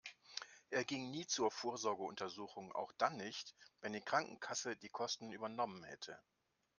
Er 0.71 0.83
ging 0.83 1.11
nie 1.11 1.27
zur 1.27 1.51
Vorsorgeuntersuchung, 1.51 2.71
auch 2.73 2.91
dann 2.97 3.17
nicht, 3.17 3.53
wenn 3.81 3.93
die 3.93 4.01
Krankenkasse 4.01 4.75
die 4.75 4.89
Kosten 4.89 5.31
übernommen 5.31 5.83
hätte. 5.83 6.19